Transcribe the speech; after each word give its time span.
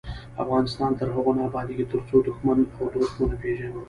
افغانستان 0.43 0.91
تر 0.99 1.07
هغو 1.15 1.31
نه 1.37 1.43
ابادیږي، 1.49 1.85
ترڅو 1.93 2.15
دښمن 2.27 2.57
او 2.77 2.83
دوست 2.93 3.13
ونه 3.17 3.35
پیژنو. 3.41 3.79